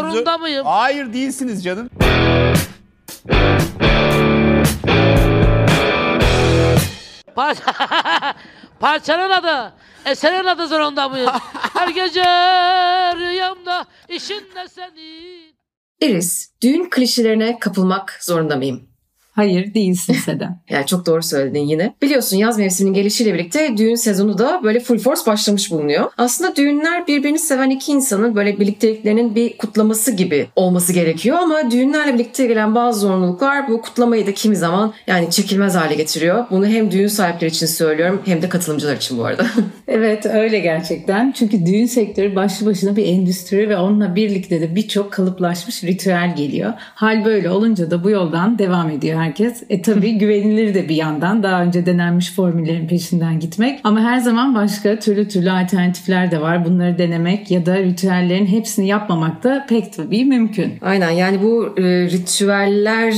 [0.00, 0.66] Zorunda mıyım?
[0.66, 1.90] Hayır değilsiniz canım.
[7.34, 7.56] Par
[8.80, 9.72] Parçanın adı.
[10.06, 11.30] Eserin adı zorunda mıyım?
[11.74, 12.24] Her gece
[13.16, 15.54] rüyamda işin de senin.
[16.00, 18.91] Iris, düğün klişelerine kapılmak zorunda mıyım?
[19.32, 20.56] Hayır değilsin Seda.
[20.70, 21.94] Yani çok doğru söyledin yine.
[22.02, 26.10] Biliyorsun yaz mevsiminin gelişiyle birlikte düğün sezonu da böyle full force başlamış bulunuyor.
[26.18, 32.14] Aslında düğünler birbirini seven iki insanın böyle birlikteliklerinin bir kutlaması gibi olması gerekiyor ama düğünlerle
[32.14, 36.44] birlikte gelen bazı zorunluluklar bu kutlamayı da kimi zaman yani çekilmez hale getiriyor.
[36.50, 39.46] Bunu hem düğün sahipleri için söylüyorum hem de katılımcılar için bu arada.
[39.88, 41.32] Evet öyle gerçekten.
[41.32, 46.72] Çünkü düğün sektörü başlı başına bir endüstri ve onunla birlikte de birçok kalıplaşmış ritüel geliyor.
[46.78, 49.62] Hal böyle olunca da bu yoldan devam ediyor herkes.
[49.70, 53.80] E tabii güvenilir de bir yandan daha önce denenmiş formüllerin peşinden gitmek.
[53.84, 56.64] Ama her zaman başka türlü türlü alternatifler de var.
[56.64, 60.72] Bunları denemek ya da ritüellerin hepsini yapmamak da pek tabii mümkün.
[60.82, 63.14] Aynen yani bu e, ritüeller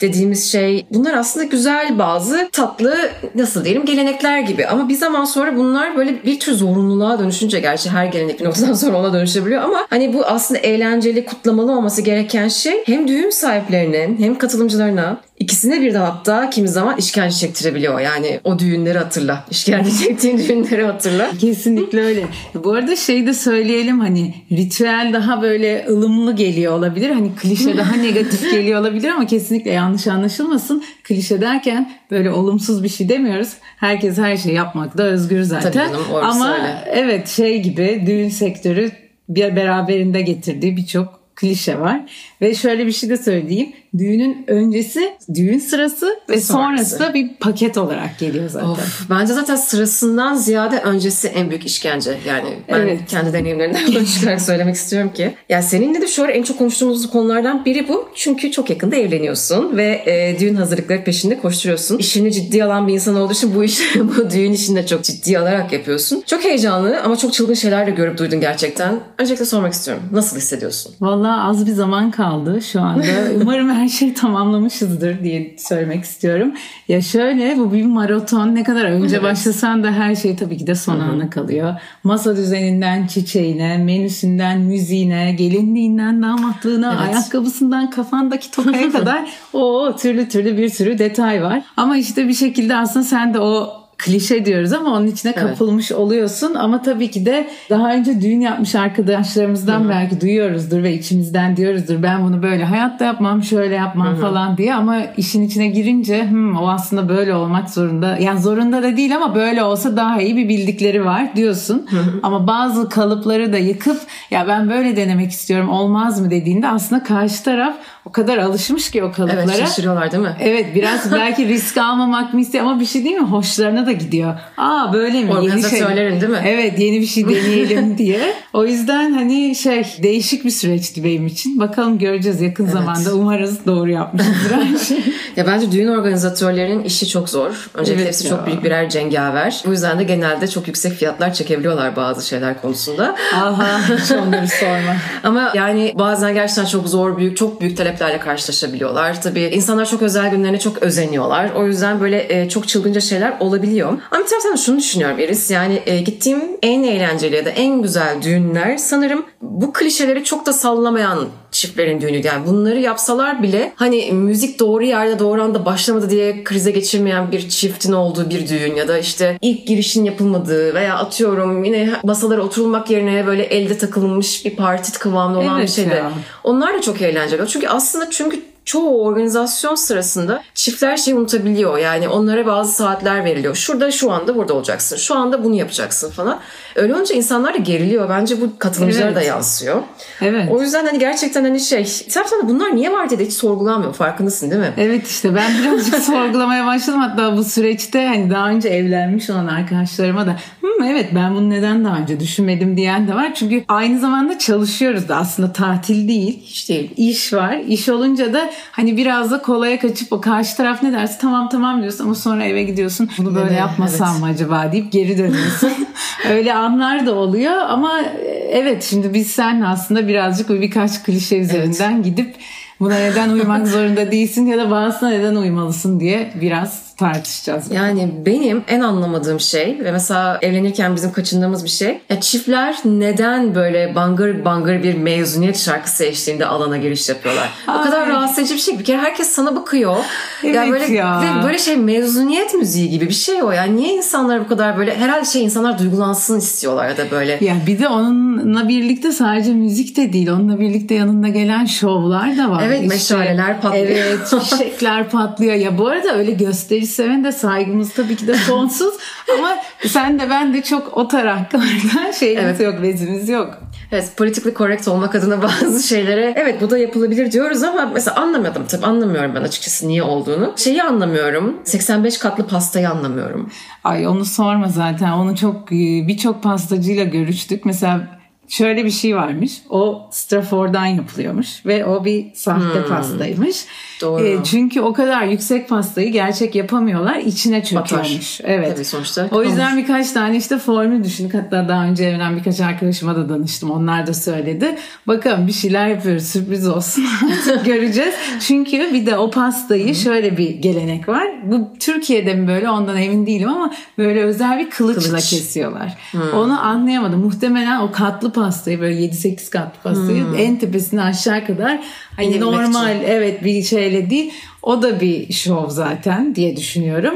[0.00, 2.96] dediğimiz şey bunlar aslında güzel bazı tatlı
[3.34, 7.90] nasıl diyelim gelenekler gibi ama bir zaman sonra bunlar böyle bir tür zorunluluğa dönüşünce gerçi
[7.90, 12.48] her gelenek bir noktadan sonra ona dönüşebiliyor ama hani bu aslında eğlenceli kutlamalı olması gereken
[12.48, 18.00] şey hem düğün sahiplerinin hem katılımcılarına ikisine bir de hatta kimi zaman işkence çektirebiliyor.
[18.00, 19.44] Yani o düğünleri hatırla.
[19.50, 21.30] İşkence çektiğin düğünleri hatırla.
[21.40, 22.26] Kesinlikle öyle.
[22.54, 27.10] Bu arada şey de söyleyelim hani ritüel daha böyle ılımlı geliyor olabilir.
[27.10, 30.84] Hani klişe daha negatif geliyor olabilir ama kesinlikle yanlış anlaşılmasın.
[31.04, 33.52] Klişe derken böyle olumsuz bir şey demiyoruz.
[33.76, 35.72] Herkes her şeyi yapmakta özgür zaten.
[35.72, 36.84] Tabii canım, ama öyle.
[36.86, 38.90] evet şey gibi düğün sektörü
[39.28, 42.00] bir beraberinde getirdiği birçok klişe var.
[42.40, 43.72] Ve şöyle bir şey de söyleyeyim.
[43.98, 47.00] Düğünün öncesi, düğün sırası ve sonrası Sonrası.
[47.00, 48.68] da bir paket olarak geliyor zaten.
[48.68, 52.18] Of, bence zaten sırasından ziyade öncesi en büyük işkence.
[52.26, 53.00] Yani ben Evet.
[53.08, 55.34] kendi deneyimlerimden yola çıkarak söylemek istiyorum ki.
[55.48, 58.08] Ya seninle de şu ara en çok konuştuğumuz konulardan biri bu.
[58.14, 61.98] Çünkü çok yakında evleniyorsun ve e, düğün hazırlıkları peşinde koşturuyorsun.
[61.98, 63.84] İşini ciddiye alan bir insan olduğu için bu işi,
[64.16, 66.22] bu düğün işini de çok ciddiye alarak yapıyorsun.
[66.26, 69.00] Çok heyecanlı ama çok çılgın şeyler de görüp duydun gerçekten.
[69.18, 70.02] Öncelikle sormak istiyorum.
[70.12, 70.94] Nasıl hissediyorsun?
[71.00, 73.04] Vallahi az bir zaman kaldı şu anda.
[73.42, 76.52] Umarım her şeyi tamamlamışızdır diye söylemek istiyorum.
[76.88, 78.54] Ya şöyle bu bir maraton.
[78.54, 79.22] Ne kadar önce Evet.
[79.22, 81.74] başlasan da her şey tabii ki de son ana kalıyor.
[82.04, 87.14] Masa düzeninden çiçeğine, menüsünden müziğine, gelinliğinden damatlığına, Evet.
[87.14, 91.62] ayakkabısından kafandaki tokaya kadar o türlü türlü bir sürü detay var.
[91.76, 95.48] Ama işte bir şekilde aslında sen de o klişe diyoruz ama onun içine Evet.
[95.48, 96.54] kapılmış oluyorsun.
[96.54, 102.02] Ama tabii ki de daha önce düğün yapmış arkadaşlarımızdan belki duyuyoruzdur ve içimizden diyoruzdur.
[102.02, 104.74] Ben bunu böyle hayatta yapmam şöyle yapmam falan diye.
[104.74, 108.16] Ama işin içine girince "Hmm, o aslında böyle olmak zorunda.
[108.18, 111.86] Yani zorunda da değil ama böyle olsa daha iyi bir bildikleri var diyorsun.
[112.22, 116.28] Ama bazı kalıpları da yıkıp ya ben böyle denemek istiyorum olmaz mı?
[116.30, 119.42] dediğinde aslında karşı taraf o kadar alışmış ki o kalıplara.
[119.42, 120.36] Evet şaşırıyorlar değil mi?
[120.40, 123.26] Evet biraz belki risk almamak mı istiyor ama bir şey değil mi?
[123.26, 124.34] Hoşlarına da gidiyor.
[124.56, 125.32] Aa böyle mi?
[125.42, 125.80] Yeni şey.
[125.96, 126.42] Değil mi?
[126.46, 128.20] Evet yeni bir şey deneyelim diye.
[128.52, 131.60] O yüzden hani şey değişik bir süreçti benim için.
[131.60, 133.14] Bakalım göreceğiz yakın zamanda.
[133.14, 134.98] Umarız doğru yapmışızdır her şey.
[135.36, 137.70] Ya bence düğün organizatörlerinin işi çok zor.
[137.74, 138.30] Öncelikle Evet hepsi ya.
[138.36, 139.62] çok büyük birer cengaver.
[139.66, 143.14] Bu yüzden de genelde çok yüksek fiyatlar çekebiliyorlar bazı şeyler konusunda.
[143.34, 144.96] Aha hiç onları sorma.
[145.24, 149.22] Ama yani bazen gerçekten çok zor, büyük, çok büyük taleplerle karşılaşabiliyorlar.
[149.22, 151.50] Tabii insanlar çok özel günlerine çok özeniyorlar.
[151.50, 153.77] O yüzden böyle e, çok çılgınca şeyler olabiliyor.
[153.86, 155.50] Ama bir taraftan şunu düşünüyorum Iris.
[155.50, 160.52] Yani e, gittiğim en eğlenceli ya da en güzel düğünler sanırım bu klişeleri çok da
[160.52, 162.26] sallamayan çiftlerin düğünüydü.
[162.26, 167.48] Yani bunları yapsalar bile hani müzik doğru yerde doğru anda başlamadı diye krize geçirmeyen bir
[167.48, 172.90] çiftin olduğu bir düğün ya da işte ilk girişin yapılmadığı veya atıyorum yine masalara oturulmak
[172.90, 175.94] yerine böyle elde takılmış bir parti kıvamında olan Evet bir şeydi.
[175.94, 176.12] ya.
[176.44, 177.48] Onlar da çok eğlenceli.
[177.48, 181.78] Çünkü aslında çünkü çoğu organizasyon sırasında çiftler şeyi unutabiliyor.
[181.78, 183.54] Yani onlara bazı saatler veriliyor.
[183.54, 184.96] Şurada şu anda burada olacaksın.
[184.96, 186.40] Şu anda bunu yapacaksın falan.
[186.76, 188.08] Öyle olunca insanlar da geriliyor.
[188.08, 189.16] Bence bu katılımcılara Evet.
[189.16, 189.82] da yansıyor.
[190.20, 190.48] Evet.
[190.50, 191.84] O yüzden hani gerçekten hani şey
[192.14, 193.92] taraftan bunlar niye var diye hiç sorgulanmıyor.
[193.94, 194.72] Farkındasın değil mi?
[194.76, 197.00] Evet işte ben birazcık sorgulamaya başladım.
[197.00, 201.84] Hatta bu süreçte hani daha önce evlenmiş olan arkadaşlarıma da "Hmm, evet ben bunu neden
[201.84, 203.34] daha önce düşünmedim diyen de var.
[203.34, 206.40] Çünkü aynı zamanda çalışıyoruz da aslında tatil değil.
[206.44, 206.90] Hiç değil.
[206.96, 207.56] İş var.
[207.68, 211.80] İş olunca da hani biraz da kolaya kaçıp o karşı taraf ne derse tamam tamam
[211.82, 213.10] diyorsun ama sonra eve gidiyorsun.
[213.18, 214.20] Bunu böyle Evet, yapmasam evet.
[214.20, 215.72] mı acaba deyip geri dönüyorsun.
[216.30, 222.02] Öyle anlar da oluyor ama e, evet şimdi biz seninle aslında birazcık birkaç klişe üzerinden
[222.02, 222.34] gidip
[222.80, 227.70] buna neden uymak zorunda değilsin ya da bazısına neden uymalısın diye biraz tartışacağız.
[227.72, 232.00] Yani benim en anlamadığım şey ve mesela evlenirken bizim kaçındığımız bir şey.
[232.10, 237.50] Ya çiftler neden böyle bangır bangır bir mezuniyet şarkısı eşliğinde alana giriş yapıyorlar?
[237.68, 238.78] O kadar rahatsız edici bir şey.
[238.78, 239.96] Bir kere herkes sana bakıyor.
[240.44, 241.22] Evet böyle, ya.
[241.22, 243.50] Ve böyle şey mezuniyet müziği gibi bir şey o.
[243.50, 247.38] Yani niye insanlar bu kadar böyle herhalde şey insanlar duygulansın istiyorlar ya da böyle.
[247.40, 250.30] Ya bir de onunla birlikte sadece müzik de değil.
[250.30, 252.62] Onunla birlikte yanında gelen şovlar da var.
[252.66, 253.86] Evet, meşaleler patlıyor.
[253.86, 254.18] Evet
[254.50, 255.54] çiçekler patlıyor.
[255.54, 258.94] Ya bu arada öyle gösteri seven de saygımız tabii ki de sonsuz.
[259.38, 259.56] Ama
[259.86, 262.60] sen de ben de çok o taraklarda şeyimiz Evet.
[262.60, 263.58] yok, bezimiz yok.
[263.92, 268.62] Evet politically correct olmak adına bazı şeylere evet bu da yapılabilir diyoruz ama mesela anlamadım
[268.68, 270.52] tabii anlamıyorum ben açıkçası niye olduğunu.
[270.56, 273.50] Şeyi anlamıyorum 85 katlı pastayı anlamıyorum.
[273.84, 275.10] Ay onu sorma zaten.
[275.12, 277.64] Onu çok birçok pastacıyla görüştük.
[277.64, 278.17] Mesela
[278.48, 279.52] şöyle bir şey varmış.
[279.70, 283.56] O Strafor'dan yapılıyormuş ve o bir sahte pastaymış.
[283.64, 284.08] Hmm.
[284.08, 284.24] Doğru.
[284.24, 287.16] E, çünkü o kadar yüksek pastayı gerçek yapamıyorlar.
[287.16, 288.40] içine çöküyormuş.
[288.44, 288.74] Evet.
[288.74, 291.34] Tabii sonuçta O yüzden birkaç tane işte formül düşündük.
[291.34, 293.70] Hatta daha önce evlen birkaç arkadaşıma da danıştım.
[293.70, 294.76] Onlar da söyledi.
[295.06, 296.22] Bakalım bir şeyler yapıyoruz.
[296.24, 297.04] Sürpriz olsun.
[297.64, 298.14] Göreceğiz.
[298.40, 301.26] Çünkü bir de o pastayı şöyle bir gelenek var.
[301.44, 305.30] Bu Türkiye'de mi böyle ondan emin değilim ama böyle özel bir kılıçla Kılıç.
[305.30, 305.96] kesiyorlar.
[306.34, 307.20] Onu anlayamadım.
[307.20, 311.80] Muhtemelen o katlı pastayı böyle 7-8 katlı pastayı en tepesine aşağı kadar
[312.16, 313.04] hani İnebilmek normal için.
[313.08, 314.32] evet bir şeyle değil.
[314.62, 317.14] O da bir şov zaten diye düşünüyorum.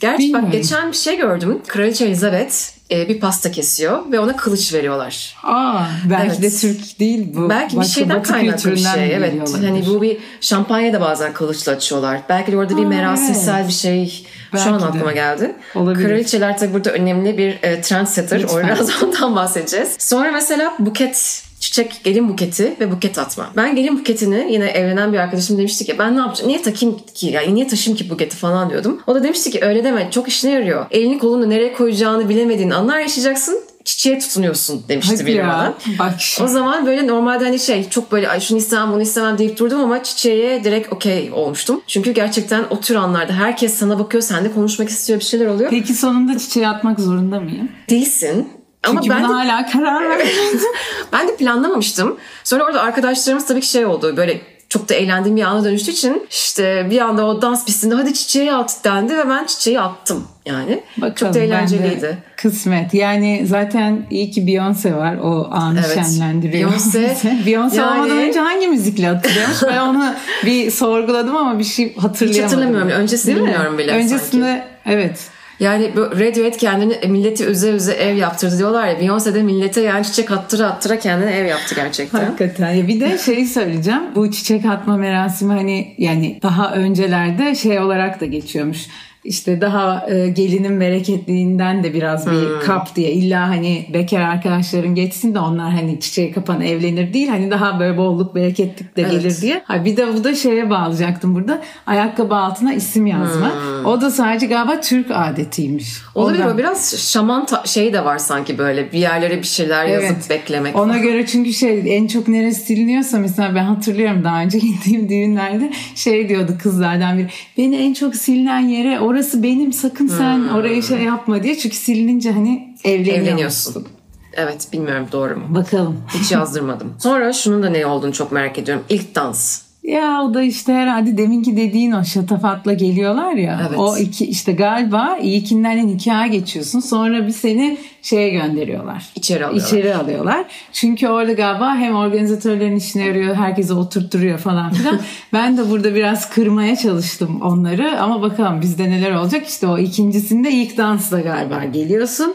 [0.00, 0.46] Gerçi Bilmiyorum.
[0.46, 1.58] bak geçen bir şey gördüm.
[1.66, 5.36] Kraliçe Elizabeth e, bir pasta kesiyor ve ona kılıç veriyorlar.
[5.44, 6.42] Aa, belki Evet.
[6.42, 7.48] de Türk değil bu.
[7.48, 9.16] Belki bir şeyden kaynaklı bir şey.
[9.16, 9.34] Evet.
[9.54, 12.20] Hani bu bir şampanya da bazen kılıçla açıyorlar.
[12.28, 13.68] Belki de orada bir merasimsel evet.
[13.68, 14.84] bir şey Belki şu an de.
[14.84, 15.54] aklıma geldi.
[15.74, 16.08] Olabilir.
[16.08, 18.44] Kraliçeler tabii burada önemli bir e, trendsetter.
[18.44, 18.78] O Lütfen.
[19.06, 19.96] ondan bahsedeceğiz.
[19.98, 23.50] Sonra mesela buket çiçek gelin buketi ve buket atma.
[23.56, 26.48] Ben gelin buketini yine evlenen bir arkadaşım demişti ki ben ne yapacağım?
[26.48, 27.26] Niye takayım ki?
[27.26, 29.00] Yani niye taşıyayım ki buketi falan diyordum.
[29.06, 30.86] O da demişti ki öyle deme çok işine yarıyor.
[30.90, 33.60] Elini kolunu nereye koyacağını bilemediğin anlar yaşayacaksın.
[33.84, 35.74] Çiçeğe tutunuyorsun demişti Hadi biri bana.
[35.98, 39.58] Bak O zaman böyle normalde hani şey çok böyle ay şunu istemem bunu istemem deyip
[39.58, 41.80] durdum ama çiçeğe direkt okey olmuştum.
[41.86, 45.70] Çünkü gerçekten o tür anlarda herkes sana bakıyor sen de konuşmak istiyor bir şeyler oluyor.
[45.70, 47.68] Peki sonunda çiçeği atmak zorunda mıyım?
[47.90, 48.48] Değilsin.
[48.86, 50.60] Ama Çünkü ben de, buna hala karar vermedim.
[51.12, 52.16] ben de planlamamıştım.
[52.44, 56.26] Sonra orada arkadaşlarımız tabii ki şey oldu böyle çok da eğlendiğim bir ana dönüştüğü için
[56.30, 60.82] işte bir anda o dans pistinde hadi çiçeği at dendi ve ben çiçeği attım yani.
[60.96, 62.18] Bakalım, çok da de eğlenceliydi.
[62.36, 62.94] Kısmet.
[62.94, 65.16] Yani zaten iyi ki Beyoncé var.
[65.22, 65.94] O anı Evet.
[65.94, 66.70] şenlendiriyor.
[66.70, 67.16] Beyoncé,
[67.46, 69.62] Beyoncé yani- olmadan önce hangi müzikle hatırlıyormuş?
[69.62, 70.14] ben onu
[70.44, 72.44] bir sorguladım ama bir şey hatırlayamadım.
[72.44, 73.02] Hiç hatırlamıyorum.
[73.02, 73.48] Öncesini Değil mi?
[73.52, 75.18] bilmiyorum bile Öncesinde evet.
[75.60, 78.94] Yani Radiohead kendini e, milleti üze üze ev yaptırdı diyorlar ya.
[78.94, 82.24] Beyoncé de millete yani çiçek attıra attıra kendine ev yaptı gerçekten.
[82.24, 82.88] Hakikaten.
[82.88, 84.02] Bir de şeyi söyleyeceğim.
[84.14, 88.86] Bu çiçek atma merasimi hani yani daha öncelerde şey olarak da geçiyormuş.
[89.24, 92.60] İşte daha e, gelinin bereketliğinden de biraz bir Hmm.
[92.66, 97.50] kap diye illa hani bekar arkadaşların geçsin de onlar hani çiçeği kapan evlenir değil hani
[97.50, 99.10] daha böyle bolluk bereketlik de Evet.
[99.12, 99.62] gelir diye.
[99.64, 103.52] Ha, bir de bu da şeye bağlayacaktım burada ayakkabı altına isim yazma.
[103.84, 106.00] O da sadece galiba Türk adetiymiş.
[106.00, 106.22] Hmm.
[106.22, 109.84] Olabilir Ondan- o biraz şaman ta- şeyi de var sanki böyle bir yerlere bir şeyler
[109.86, 110.30] yazıp Evet.
[110.30, 110.76] beklemek.
[110.76, 111.02] Ona falan.
[111.02, 116.28] göre çünkü şey en çok neresi siliniyorsa mesela ben hatırlıyorum daha önce gittiğim düğünlerde şey
[116.28, 117.26] diyordu kızlardan biri.
[117.58, 120.48] Beni en çok silinen yere orası benim sakın sen Hmm.
[120.56, 121.58] oraya şey yapma diye.
[121.58, 123.22] Çünkü silinince hani evleniyorsun.
[123.22, 123.86] Evleniyorsun.
[124.34, 125.42] Evet bilmiyorum doğru mu?
[125.48, 125.96] Bakalım.
[126.14, 126.94] Hiç yazdırmadım.
[126.98, 128.84] Sonra şunun da ne olduğunu çok merak ediyorum.
[128.88, 129.62] İlk dans.
[129.82, 133.60] Ya o da işte herhalde deminki dediğin o şatafatla geliyorlar ya.
[133.68, 133.78] Evet.
[133.78, 136.80] O iki işte galiba ilkinden nikaha geçiyorsun.
[136.80, 139.04] Sonra bir seni şeye gönderiyorlar.
[139.14, 139.66] İçeri alıyorlar.
[139.68, 140.44] İçeri alıyorlar.
[140.72, 145.00] Çünkü orada galiba hem organizatörlerin işine yarıyor, herkesi oturtturuyor falan filan.
[145.32, 149.46] ben de burada biraz kırmaya çalıştım onları ama bakalım bizde neler olacak.
[149.48, 152.34] İşte o ikincisinde ilk dansla galiba geliyorsun.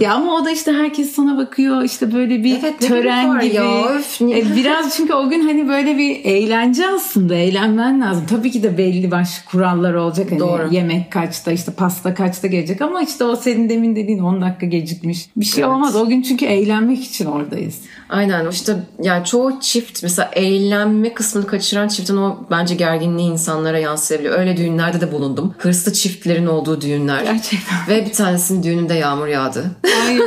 [0.00, 2.64] Ya ama o da işte herkes sana bakıyor işte böyle bir Hmm.
[2.64, 3.54] Evet, tören gibi.
[3.54, 8.24] ya, öf, E, biraz çünkü o gün hani böyle bir eğlence aslında eğlenmen lazım.
[8.30, 10.30] Tabii ki de belli başlı kurallar olacak.
[10.30, 10.68] Hani Doğru.
[10.70, 15.26] yemek kaçta işte pasta kaçta gelecek ama işte o senin demin dediğin 10 dakika gecikmiş.
[15.36, 15.72] Bir şey Evet.
[15.74, 15.96] olmaz.
[15.96, 17.74] O gün çünkü eğlenmek için oradayız.
[18.08, 24.38] Aynen işte yani çoğu çift mesela eğlenme kısmını kaçıran çiftin o bence gerginliği insanlara yansıyabiliyor.
[24.38, 25.54] Öyle düğünlerde de bulundum.
[25.58, 27.22] Hırslı çiftlerin olduğu düğünler.
[27.22, 27.78] Gerçekten.
[27.88, 29.64] Ve bir tanesinin düğününde yağmur yağdı.
[30.06, 30.18] Ay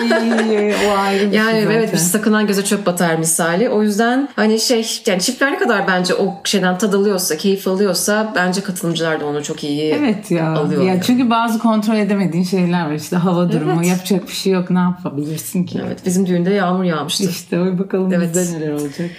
[0.88, 1.92] o ayrı bir Yani şey evet zaten.
[1.94, 3.70] bir sakınan göze çöp batar misali.
[3.70, 8.34] O yüzden hani şey yani çiftler ne kadar bence o şeyden tad alıyorsa, keyif alıyorsa
[8.36, 10.50] bence katılımcılar da onu çok iyi Evet ya.
[10.52, 10.84] alıyor.
[10.84, 12.94] ya çünkü bazı kontrol edemediğin şeyler var.
[12.94, 13.88] İşte hava durumu, Evet.
[13.88, 15.80] yapacak bir bir şey yok ne yapabilirsin ki?
[15.86, 17.30] Evet bizim düğünde yağmur yağmıştı.
[17.30, 18.30] İşte oy bakalım Evet.
[18.36, 19.10] bizde neler olacak.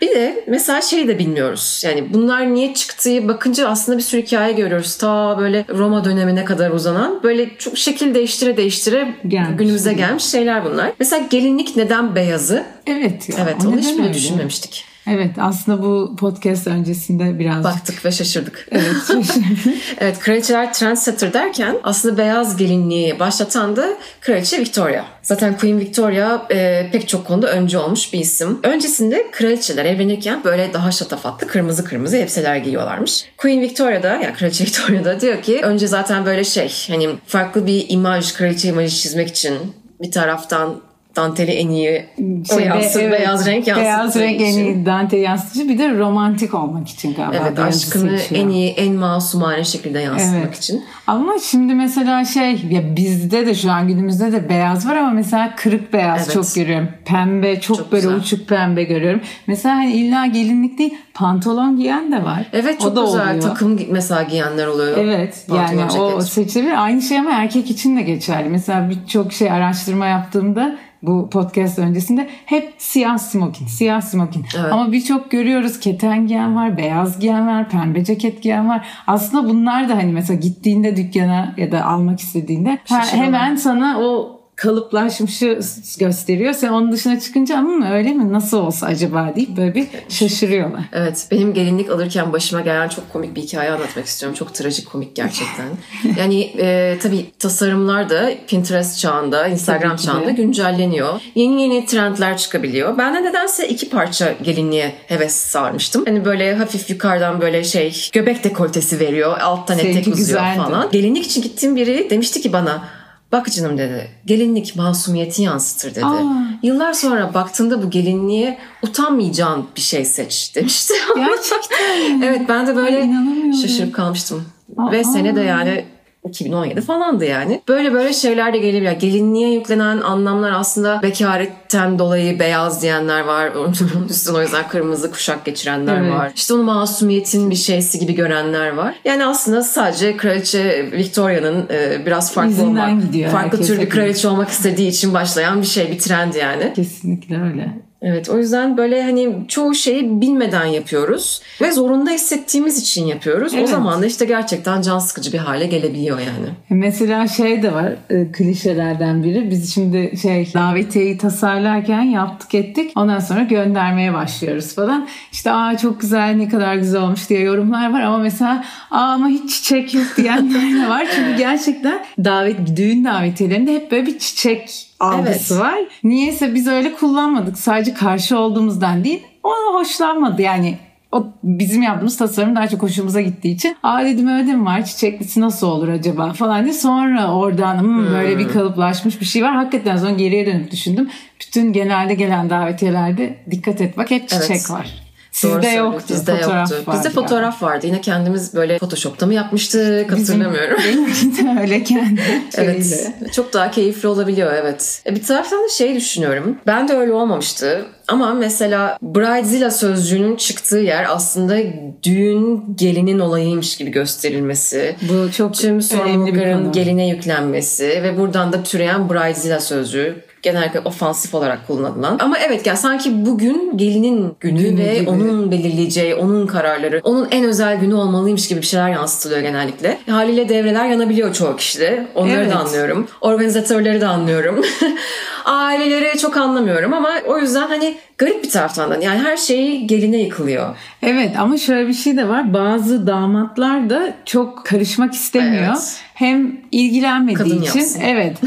[0.00, 1.82] Bir de mesela şey de bilmiyoruz.
[1.86, 4.96] Yani bunlar niye çıktığı bakınca aslında bir sürü hikaye görüyoruz.
[4.96, 9.58] Ta böyle Roma dönemine kadar uzanan böyle çok şekil değiştire değiştire Gelmiş.
[9.58, 10.92] günümüze gelmiş şeyler bunlar.
[10.98, 12.64] Mesela gelinlik neden beyazı?
[12.86, 13.36] Evet ya.
[13.42, 14.84] Evet o onu hiç bile düşünmemiştik.
[15.10, 18.68] Evet aslında bu podcast öncesinde biraz Baktık ve şaşırdık.
[18.70, 19.74] Evet şaşırdım.
[19.98, 23.88] Evet kraliçeler trendsetter derken aslında beyaz gelinliği başlatan da
[24.20, 25.04] kraliçe Victoria.
[25.22, 28.58] Zaten Queen Victoria e, pek çok konuda öncü olmuş bir isim.
[28.62, 33.24] Öncesinde kraliçeler evlenirken böyle daha şatafatlı kırmızı kırmızı elbiseler giyiyorlarmış.
[33.36, 37.66] Queen Victoria da yani kraliçe Victoria da diyor ki önce zaten böyle şey hani farklı
[37.66, 39.54] bir imaj kraliçe imajı çizmek için
[40.00, 40.87] bir taraftan
[41.18, 42.04] danteli en iyi
[42.52, 45.98] o Şey, yansıt, evet, beyaz renk yansıttığı Beyaz renk en iyi Dante yansıtıcı bir de
[45.98, 47.42] romantik olmak için galiba.
[47.42, 48.40] Evet aşkını seçiyor.
[48.44, 50.56] en iyi en masumane şekilde yansıtmak Evet.
[50.58, 50.84] için.
[51.06, 55.54] Ama şimdi mesela şey ya bizde de şu an günümüzde de beyaz var ama mesela
[55.56, 56.32] kırık beyaz Evet.
[56.32, 56.88] çok görüyorum.
[57.04, 58.18] Pembe çok, Çok böyle güzel.
[58.18, 59.20] uçuk pembe görüyorum.
[59.46, 62.46] Mesela hani illa gelinlik değil pantolon giyen de var.
[62.52, 63.28] Evet O çok da güzel.
[63.28, 63.40] oluyor.
[63.42, 64.96] Takım mesela giyenler oluyor.
[64.98, 66.32] Evet Pantolon, yani o ceket.
[66.32, 66.84] seçilebilir.
[66.84, 68.48] Aynı şey ama erkek için de geçerli.
[68.48, 74.44] Mesela birçok şey araştırma yaptığımda bu podcast öncesinde hep siyah smokin, siyah smokin.
[74.60, 74.72] Evet.
[74.72, 78.86] Ama birçok görüyoruz keten giyen var, beyaz giyen var, pembe ceket giyen var.
[79.06, 83.26] Aslında bunlar da hani mesela gittiğinde dükkana ya da almak istediğinde Şaşırıyorlar.
[83.26, 85.58] hemen sana o kalıplaşmışı
[85.98, 86.52] gösteriyor.
[86.52, 90.80] Sen onun dışına çıkınca ama öyle mi nasıl olsa acaba deyip böyle bir şaşırıyorlar.
[90.92, 94.36] Evet benim gelinlik alırken başıma gelen çok komik bir hikaye anlatmak istiyorum.
[94.38, 95.66] Çok trajik komik gerçekten.
[96.18, 101.20] yani e, tabii tasarımlar da Pinterest çağında, Instagram çağında güncelleniyor.
[101.34, 102.98] Yeni yeni trendler çıkabiliyor.
[102.98, 106.04] Ben de nedense iki parça gelinliğe heves sarmıştım.
[106.06, 109.38] Hani böyle hafif yukarıdan böyle şey göbek dekoltesi veriyor.
[109.38, 110.58] Alttan etek uzuyor güzeldi.
[110.58, 110.90] falan.
[110.92, 112.97] Gelinlik için gittiğim biri demişti ki bana
[113.32, 114.10] Bak canım dedi.
[114.26, 116.04] Gelinlik masumiyeti yansıtır dedi.
[116.04, 116.48] Aa.
[116.62, 120.94] Yıllar sonra baktığında bu gelinliğe utanmayacağın bir şey seç demişti.
[121.16, 122.22] Gerçekten.
[122.22, 124.44] evet ben de böyle Ay, şaşırıp kalmıştım.
[124.76, 124.92] Aa.
[124.92, 125.84] Ve sene de yani
[126.24, 127.60] 2017 falandı yani.
[127.68, 128.92] Böyle böyle şeyler de gelebiliyor.
[128.92, 133.48] Gelinliğe yüklenen anlamlar aslında bekaretten dolayı beyaz diyenler var.
[133.56, 136.12] Onun üstüne o yüzden kırmızı kuşak geçirenler Evet.
[136.12, 136.32] var.
[136.34, 138.94] İşte onu masumiyetin bir şeysi gibi görenler var.
[139.04, 144.48] Yani aslında sadece Kraliçe Victoria'nın e, biraz farklı İzinden olmak, gidiyor farklı türlü kraliçe olmak
[144.48, 146.72] istediği için başlayan bir şey, bir trend yani.
[146.76, 147.87] Kesinlikle öyle.
[148.02, 153.54] Evet o yüzden böyle hani çoğu şeyi bilmeden yapıyoruz ve zorunda hissettiğimiz için yapıyoruz.
[153.54, 153.68] O Evet.
[153.68, 156.48] zaman da işte gerçekten can sıkıcı bir hale gelebiliyor yani.
[156.70, 159.50] Mesela şey de var e, klişelerden biri.
[159.50, 162.92] Biz şimdi şey davetiyeyi tasarlarken yaptık ettik.
[162.96, 165.08] Ondan sonra göndermeye başlıyoruz falan.
[165.32, 169.28] İşte aa çok güzel ne kadar güzel olmuş diye yorumlar var ama mesela aa ama
[169.28, 171.06] hiç çiçek yok diyenler de var.
[171.16, 175.64] Çünkü gerçekten davet düğün davetiyelerinde hep böyle bir çiçek algısı Evet.
[175.64, 175.78] var.
[176.04, 177.58] Niyeyse biz öyle kullanmadık.
[177.58, 179.22] Sadece karşı olduğumuzdan değil.
[179.42, 180.78] Ona hoşlanmadı yani.
[181.12, 185.40] O bizim yaptığımız tasarım daha çok hoşumuza gittiği için aa dedim öyle mi var çiçeklisi
[185.40, 189.54] nasıl olur acaba falan diye sonra oradan hmm, böyle bir kalıplaşmış bir şey var.
[189.54, 191.08] Hakikaten sonra geriye dönüp düşündüm.
[191.40, 194.70] Bütün genelde gelen davetiyelerde dikkat et bak hep çiçek Evet.
[194.70, 195.07] var.
[195.44, 195.92] Doğru Sizde söylüyorsun.
[195.92, 196.14] yoktu.
[196.14, 196.84] Bizde fotoğraf yoktu.
[196.86, 197.86] vardı Bizde fotoğraf vardı.
[197.86, 200.78] Yine kendimiz böyle Photoshop'ta mı yapmıştık hatırlamıyorum.
[200.84, 202.20] Benimki de öyle kendi
[202.56, 203.10] Evet.
[203.32, 205.02] Çok daha keyifli olabiliyor evet.
[205.06, 206.58] E, Bir taraftan da şey düşünüyorum.
[206.66, 207.84] Ben de öyle olmamıştı.
[208.08, 211.56] Ama mesela Bridezilla sözcüğünün çıktığı yer aslında
[212.02, 214.96] düğün gelinin olayıymış gibi gösterilmesi.
[215.02, 221.66] Bu çok Tüm sorumlulukların geline yüklenmesi ve buradan da türeyen Bridezilla sözcüğü genellikle ofansif olarak
[221.66, 222.16] kullanılan.
[222.20, 225.10] Ama evet ya sanki bugün gelinin günü Günü ve gibi.
[225.10, 229.98] onun belirleyeceği, onun kararları, onun en özel günü olmalıymış gibi bir şeyler yansıtılıyor genellikle.
[230.10, 232.06] Haliyle devreler yanabiliyor çoğu kişide.
[232.14, 232.52] Onları Evet.
[232.52, 233.06] da anlıyorum.
[233.20, 234.64] Organizatörleri de anlıyorum.
[235.44, 240.16] Aileleri çok anlamıyorum ama o yüzden hani garip bir taraftan da yani her şey geline
[240.16, 240.76] yıkılıyor.
[241.02, 242.54] Evet ama şöyle bir şey de var.
[242.54, 245.64] Bazı damatlar da çok karışmak istemiyor.
[245.68, 246.00] Evet.
[246.14, 248.00] Hem ilgilenmediği Kadın için yapsın.
[248.00, 248.36] evet.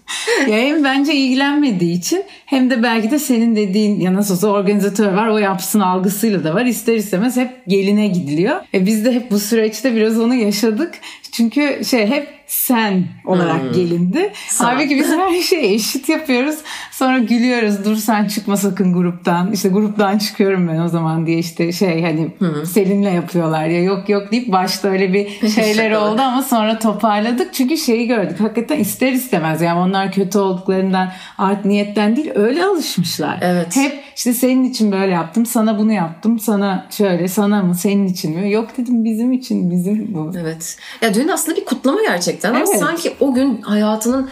[0.48, 5.12] ya hem bence ilgilenmediği için hem de belki de senin dediğin ya nasıl olsa organizatör
[5.12, 6.64] var o yapsın algısıyla da var.
[6.64, 8.60] İster istemez hep geline gidiliyor.
[8.74, 10.94] E biz de hep bu süreçte biraz onu yaşadık.
[11.32, 14.32] Çünkü şey hep sen olarak gelindi.
[14.48, 14.64] Sen.
[14.64, 16.56] Halbuki biz her şeyi eşit yapıyoruz.
[16.92, 17.84] Sonra gülüyoruz.
[17.84, 19.52] Dur sen çıkma sakın gruptan.
[19.52, 22.30] İşte gruptan çıkıyorum ben o zaman diye işte şey hani
[22.66, 26.04] Selin'le yapıyorlar ya yok yok deyip başta öyle bir şeyler Şaka.
[26.10, 27.54] oldu ama sonra toparladık.
[27.54, 28.40] Çünkü şeyi gördük.
[28.40, 33.38] Hakikaten ister istemez yani onlar kötü olduklarından art niyetten değil öyle alışmışlar.
[33.40, 33.76] Evet.
[33.76, 35.46] Hep işte senin için böyle yaptım.
[35.46, 36.38] Sana bunu yaptım.
[36.38, 38.52] Sana şöyle sana mı senin için mi?
[38.52, 40.32] Yok dedim bizim için bizim bu.
[40.40, 40.76] Evet.
[41.02, 42.78] Ya düğün aslında bir kutlama gerçekten ama Evet.
[42.80, 44.28] sanki o gün hayatının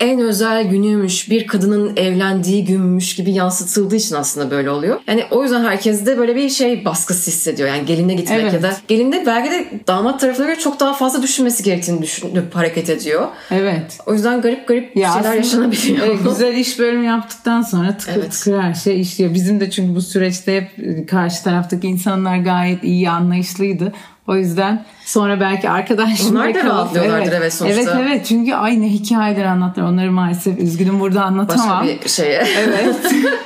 [0.00, 5.00] en özel günüymüş, bir kadının evlendiği günmüş gibi yansıtıldığı için aslında böyle oluyor.
[5.06, 7.68] Yani o yüzden herkes de böyle bir şey baskısı hissediyor.
[7.68, 8.52] Yani geline gitmek Evet.
[8.52, 12.90] ya da gelinde belki de damat tarafına göre çok daha fazla düşünmesi gerektiğini düşünüp hareket
[12.90, 13.28] ediyor.
[13.50, 13.98] Evet.
[14.06, 16.06] O yüzden garip garip Ya şeyler yaşanabiliyor.
[16.06, 18.32] evet, güzel iş bölümü yaptıktan sonra tıkır Evet.
[18.32, 19.34] tıkır her şey işliyor.
[19.34, 23.92] Bizim de çünkü bu süreçte hep e, karşı taraftaki insanlar gayet iyi anlayışlıydı.
[24.28, 27.80] O yüzden sonra belki arkadaşlık Onlar da rahatlıyorlardır evet sonuçta.
[27.80, 29.86] Evet evet çünkü aynı hikayeler anlattılar.
[29.86, 31.86] Onları maalesef üzgünüm burada anlatamam.
[31.86, 32.46] Başka bir şeye.
[32.58, 32.96] Evet.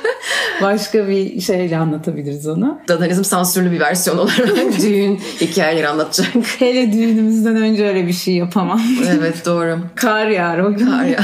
[0.61, 2.79] Başka bir şeyle anlatabiliriz onu.
[2.87, 6.27] Dadanizm sansürlü bir versiyon olarak düğün hikayeleri anlatacak.
[6.59, 8.81] Hele düğünümüzden önce öyle bir şey yapamam.
[9.19, 9.79] evet doğru.
[9.95, 10.91] Kar yağar o gün.
[10.91, 11.19] Var ya.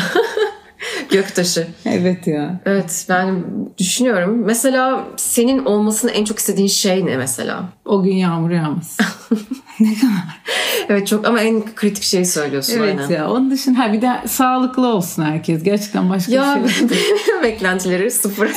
[1.12, 1.68] Göktaşı.
[1.86, 2.60] Evet ya.
[2.66, 3.44] Evet ben
[3.78, 4.42] düşünüyorum.
[4.46, 7.64] Mesela senin olmasını en çok istediğin şey ne mesela?
[7.86, 8.98] O gün yağmur yağmaz.
[9.80, 10.42] ne kadar.
[10.90, 13.10] Evet çok ama en kritik şeyi söylüyorsun Evet aynen.
[13.16, 13.32] ya.
[13.32, 15.64] Onun dışında ha bir de sağlıklı olsun herkes.
[15.64, 16.92] Gerçekten başka Ya bir şey yok.
[17.44, 18.52] beklentileri sıfır.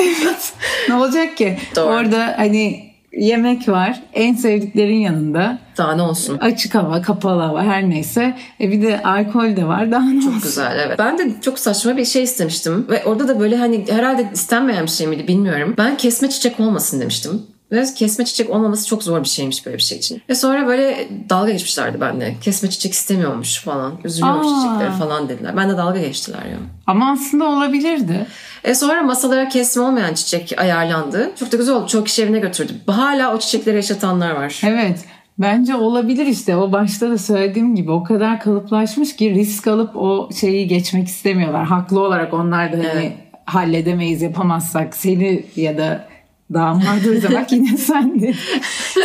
[0.89, 1.59] ne olacak ki?
[1.77, 1.87] Doğru.
[1.95, 4.03] Orada hani yemek var.
[4.13, 5.59] En sevdiklerin yanında.
[5.79, 6.39] Daha ne olsun?
[6.39, 8.37] Açık hava, kapalı hava her neyse.
[8.61, 9.91] E bir de alkol de var.
[9.91, 10.41] Daha ne olsun?
[10.43, 10.99] Güzel evet.
[10.99, 12.87] Ben de çok saçma bir şey istemiştim.
[12.89, 15.75] Ve orada da böyle hani herhalde istenmeyen bir şey miydi bilmiyorum.
[15.79, 17.43] Ben kesme çiçek olmasın demiştim.
[17.73, 20.23] Ve kesme çiçek olmaması çok zor bir şeymiş böyle bir şey için.
[20.29, 22.37] Ve sonra böyle dalga geçmişlerdi benimle.
[22.41, 23.93] Kesme çiçek istemiyormuş falan.
[24.05, 24.63] Üzülüyormuş Aa.
[24.63, 25.57] çiçekleri falan dediler.
[25.57, 26.57] Ben de dalga geçtiler ya.
[26.87, 28.27] Ama aslında olabilirdi.
[28.65, 31.31] E sonra masalara kesme olmayan çiçek ayarlandı.
[31.39, 31.87] Çok da güzel oldu.
[31.87, 32.73] Çok kişi evine götürdü.
[32.87, 34.61] Hala o çiçekleri yaşatanlar var.
[34.65, 35.05] Evet.
[35.39, 36.57] Bence olabilir işte.
[36.57, 41.65] O başta da söylediğim gibi o kadar kalıplaşmış ki risk alıp o şeyi geçmek istemiyorlar.
[41.67, 43.13] Haklı olarak onlar da hani Evet.
[43.45, 46.12] halledemeyiz yapamazsak seni ya da
[46.55, 48.35] damadı üzermek yine sendin.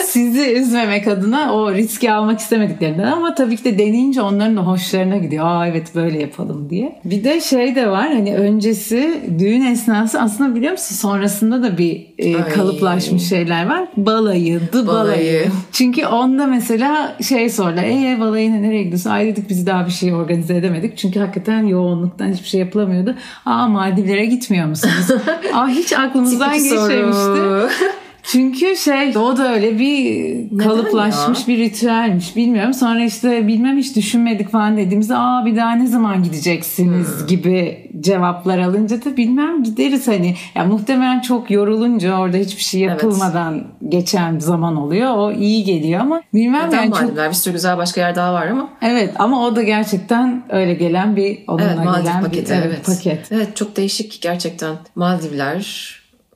[0.05, 5.17] Sizi üzmemek adına o riski almak istemediklerinden ama tabii ki de deneyince onların da hoşlarına
[5.17, 5.45] gidiyor.
[5.45, 6.99] Aa evet böyle yapalım diye.
[7.05, 12.07] Bir de şey de var hani öncesi düğün esnası aslında biliyor musun sonrasında da bir
[12.17, 13.87] e, kalıplaşmış şeyler var.
[13.97, 15.07] Balayı, dı balayı.
[15.07, 15.45] Balayı.
[15.71, 17.83] Çünkü onda mesela şey sordular.
[17.83, 19.09] Eee balayına nereye gidiyorsun?
[19.09, 20.97] Ay dedik biz daha bir şey organize edemedik.
[20.97, 23.15] Çünkü hakikaten yoğunluktan hiçbir şey yapılamıyordu.
[23.45, 25.07] Aa Maldivlere gitmiyor musunuz?
[25.53, 27.36] Aa hiç aklımızdan geçmemişti.
[28.23, 32.73] Çünkü şey o da öyle bir kalıplaşmış bir ritüelmiş bilmiyorum.
[32.73, 37.27] Sonra işte bilmem hiç düşünmedik falan dediğimizde aa bir daha ne zaman gideceksiniz Hmm.
[37.27, 40.35] gibi cevaplar alınca da bilmem gideriz hani.
[40.55, 42.91] Ya muhtemelen çok yorulunca orada hiçbir şey Evet.
[43.03, 45.13] yapılmadan geçen zaman oluyor.
[45.17, 47.29] O iyi geliyor ama bilmem Neden yani çok Maldivler?
[47.29, 48.69] Bir sürü güzel başka yer daha var ama.
[48.81, 52.85] Evet ama o da gerçekten öyle gelen bir onunla Evet Maldiv gelen paketi bir evet.
[52.85, 53.31] paket.
[53.31, 54.75] Evet çok değişik gerçekten.
[54.95, 55.87] Maldivler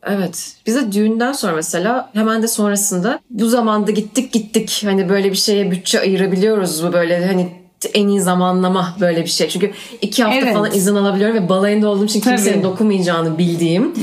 [0.03, 0.55] Evet.
[0.65, 4.81] Bize düğünden sonra mesela hemen de sonrasında bu zamanda gittik gittik.
[4.85, 9.49] Hani böyle bir şeye bütçe ayırabiliyoruz mu böyle hani en iyi zamanlama böyle bir şey.
[9.49, 10.53] Çünkü iki hafta Evet.
[10.53, 12.35] falan izin alabiliyorum ve balayında olduğum için Tabii.
[12.35, 13.93] kimsenin dokunmayacağını bildiğim.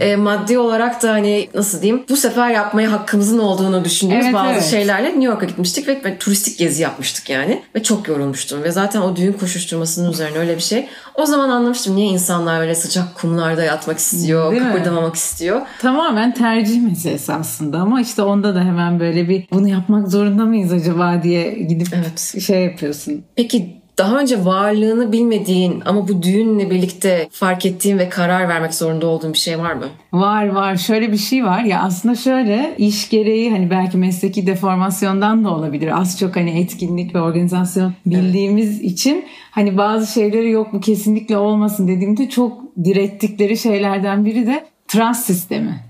[0.00, 4.52] E, maddi olarak da hani nasıl diyeyim bu sefer yapmaya hakkımızın olduğunu düşündüğümüz Evet, bazı
[4.52, 4.64] evet.
[4.64, 7.62] şeylerle New York'a gitmiştik ve, ve turistik gezi yapmıştık yani.
[7.74, 10.86] Ve çok yorulmuştum ve zaten o düğün koşuşturmasının üzerine öyle bir şey.
[11.14, 14.68] O zaman anlamıştım niye insanlar böyle sıcak kumlarda yatmak istiyor, Değil mi?
[14.72, 15.60] kıpırdamamak istiyor.
[15.82, 20.72] Tamamen tercih meselesi aslında ama işte onda da hemen böyle bir bunu yapmak zorunda mıyız
[20.72, 22.42] acaba diye gidip Evet.
[22.46, 23.24] şey yapıyorsun.
[23.36, 29.06] Peki daha önce varlığını bilmediğin ama bu düğünle birlikte fark ettiğin ve karar vermek zorunda
[29.06, 29.84] olduğun bir şey var mı?
[30.12, 35.44] Var var şöyle bir şey var ya aslında şöyle iş gereği hani belki mesleki deformasyondan
[35.44, 36.00] da olabilir.
[36.00, 41.88] Az çok hani etkinlik ve organizasyon bildiğimiz için hani bazı şeyleri yok bu kesinlikle olmasın
[41.88, 45.80] dediğimde çok direttikleri şeylerden biri de trans sistemi.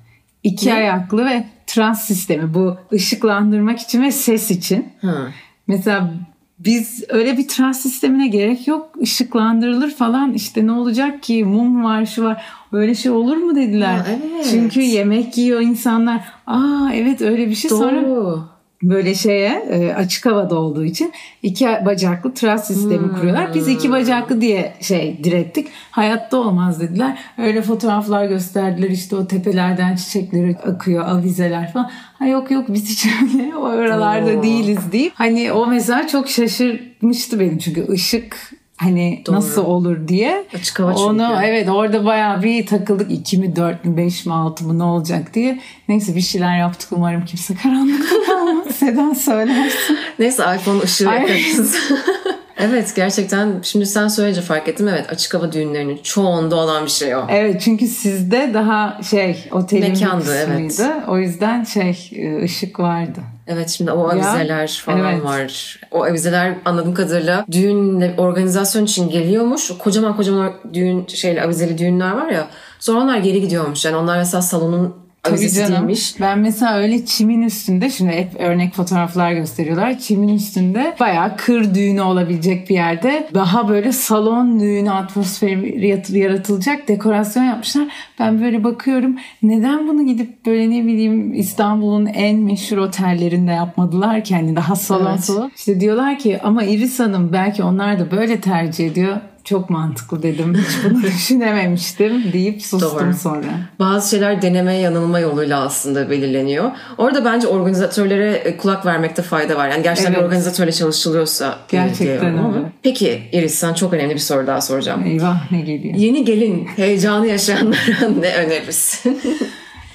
[0.42, 0.74] İki Ne?
[0.74, 4.88] ayaklı ve trans sistemi bu ışıklandırmak için ve ses için.
[5.00, 5.28] Hı.
[5.66, 6.10] Mesela
[6.58, 8.90] biz öyle bir trans sistemine gerek yok.
[9.00, 12.42] Işıklandırılır falan işte ne olacak ki mum var şu var.
[12.72, 13.96] Öyle şey olur mu dediler.
[13.96, 14.46] Ha, evet.
[14.50, 16.24] Çünkü yemek yiyor insanlar.
[16.46, 18.55] Aa evet öyle bir şey sonra Doğru.
[18.82, 21.12] Böyle şeye e, açık havada olduğu için
[21.42, 23.54] iki bacaklı trans sistemi kuruyorlar.
[23.54, 25.68] Biz iki bacaklı diye şey direttik.
[25.90, 27.18] Hayatta olmaz dediler.
[27.38, 31.90] Öyle fotoğraflar gösterdiler işte o tepelerden çiçekleri akıyor avizeler falan.
[32.18, 34.42] Ha yok yok biz hiç öyle o oralarda Oo.
[34.42, 35.12] değiliz deyip.
[35.14, 39.36] Hani o mesela çok şaşırmıştı benim çünkü ışık hani Doğru.
[39.36, 40.44] nasıl olur diye.
[40.54, 41.04] Açık hava çünkü.
[41.04, 43.10] Onu evet orada bayağı bir takıldık.
[43.12, 45.60] 2 mi 4 mü 5 mi 6 mı ne olacak diye.
[45.88, 48.66] Neyse bir şeyler yaptık umarım kimse karanlıkta kalmaz.
[48.76, 49.98] Sedan söylersin.
[50.18, 51.76] Neyse iPhone ışığı yakarız.
[52.58, 54.88] Evet gerçekten şimdi sen söyleyince fark ettim.
[54.88, 57.26] Evet açık hava düğünlerinin çoğunda olan bir şey o.
[57.28, 60.68] Evet çünkü sizde daha şey otelin Mekandı, bir evet.
[60.68, 60.92] kısmıydı.
[61.08, 63.20] O yüzden şey e, ışık vardı.
[63.46, 65.24] Evet şimdi o avizeler falan evet.
[65.24, 65.80] var.
[65.90, 69.70] O avizeler anladığım kadarıyla düğünle organizasyon için geliyormuş.
[69.78, 72.48] Kocaman kocaman düğün şeyle avizeli düğünler var ya.
[72.78, 73.84] Sonra onlar geri gidiyormuş.
[73.84, 75.72] Yani onlar mesela salonun Tabii canım.
[75.72, 76.14] değilmiş.
[76.20, 79.98] Ben mesela öyle çimin üstünde şimdi hep örnek fotoğraflar gösteriyorlar.
[79.98, 87.44] Çimin üstünde bayağı kır düğünü olabilecek bir yerde daha böyle salon düğünü atmosferi yaratılacak dekorasyon
[87.44, 87.86] yapmışlar.
[88.18, 94.34] Ben böyle bakıyorum neden bunu gidip böyle ne bileyim İstanbul'un en meşhur otellerinde yapmadılar ki
[94.34, 95.20] hani daha salon Evet.
[95.24, 95.50] salon.
[95.56, 99.16] İşte diyorlar ki ama Iris Hanım belki onlar da böyle tercih ediyor.
[99.46, 100.54] Çok mantıklı dedim.
[100.54, 101.02] Hiç bunu
[101.50, 103.14] düşünememiştim deyip sustum Doğru.
[103.14, 103.46] sonra.
[103.78, 106.70] Bazı şeyler deneme yanılma yoluyla aslında belirleniyor.
[106.98, 109.68] Orada bence organizatörlere e, kulak vermekte fayda var.
[109.68, 110.26] Yani gerçekten bir Evet.
[110.28, 111.50] organizatörle çalışılıyorsa.
[111.50, 112.56] e, Gerçekten ama.
[112.56, 112.66] öyle.
[112.82, 115.06] Peki Iris sen çok önemli bir soru daha soracağım.
[115.06, 115.94] Eyvah ne geliyor.
[115.94, 119.18] Yeni gelin heyecanı yaşayanlara ne önerirsin?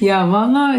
[0.01, 0.75] Ya valla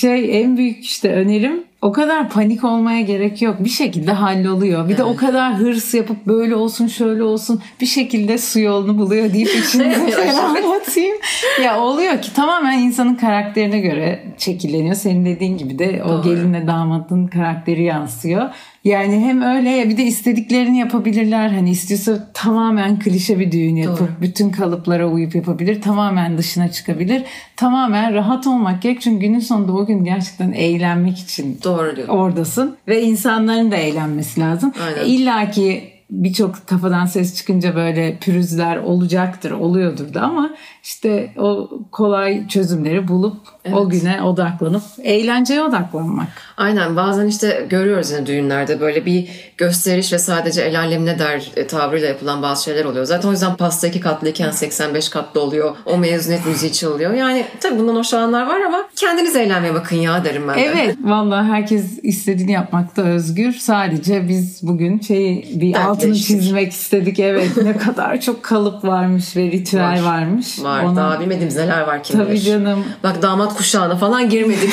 [0.00, 3.56] şey en büyük işte önerim o kadar panik olmaya gerek yok.
[3.64, 4.88] Bir şekilde halloluyor.
[4.88, 9.32] Bir de o kadar hırs yapıp böyle olsun şöyle olsun bir şekilde su yolunu buluyor
[9.32, 11.16] deyip içinize Evet, ferahlatayım.
[11.64, 14.94] ya oluyor ki tamamen insanın karakterine göre şekilleniyor.
[14.94, 16.22] Senin dediğin gibi de o Doğru.
[16.22, 18.48] gelinle damadın karakteri yansıyor.
[18.84, 21.48] Yani hem öyle ya bir de istediklerini yapabilirler.
[21.48, 24.08] Hani istiyorsa tamamen klişe bir düğün yapıp Doğru.
[24.20, 25.82] bütün kalıplara uyup yapabilir.
[25.82, 27.22] Tamamen dışına çıkabilir.
[27.56, 29.00] Tamamen rahat olmak gerek.
[29.00, 32.08] Çünkü günün sonunda o gün gerçekten eğlenmek için Doğru diyor.
[32.08, 32.76] oradasın.
[32.88, 34.72] Ve insanların da eğlenmesi lazım.
[34.86, 35.00] Aynen.
[35.00, 40.50] E, İlla ki birçok kafadan ses çıkınca böyle pürüzler olacaktır, oluyordur da ama
[40.86, 43.36] işte o kolay çözümleri bulup
[43.72, 46.28] o güne odaklanıp eğlenceye odaklanmak.
[46.56, 51.50] Aynen bazen işte görüyoruz yani düğünlerde böyle bir gösteriş ve sadece el alem ne der
[51.56, 53.04] e, tavrıyla yapılan bazı şeyler oluyor.
[53.04, 55.76] Zaten o yüzden pasta iki katlıyken 85 katlı oluyor.
[55.86, 57.14] O mezuniyet müziği çalıyor.
[57.14, 60.60] Yani tabii bundan hoşlananlar var ama kendiniz eğlenmeye bakın ya derim ben de.
[60.60, 63.52] Evet vallahi herkes istediğini yapmakta özgür.
[63.52, 67.18] Sadece biz bugün şey bir altını çizmek istedik.
[67.18, 70.02] Evet ne kadar çok kalıp varmış ve ritüel Var.
[70.02, 70.62] varmış.
[70.62, 72.42] Var Ona- daha bilmediğimiz neler var kim Tabii bilir.
[72.42, 72.84] canım.
[73.02, 74.70] Bak damat kuşağına falan girmedik.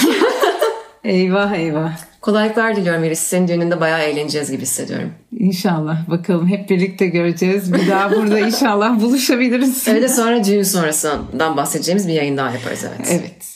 [1.03, 1.91] Eyvah eyvah.
[2.21, 3.19] Kolaylıklar diliyorum Iris.
[3.19, 5.09] Senin düğününde bayağı eğleneceğiz gibi hissediyorum.
[5.39, 7.73] İnşallah bakalım hep birlikte göreceğiz.
[7.73, 9.87] Bir daha burada inşallah buluşabiliriz.
[9.87, 13.07] De sonra düğün sonrasından bahsedeceğimiz bir yayın daha yaparız evet.
[13.11, 13.52] Evet.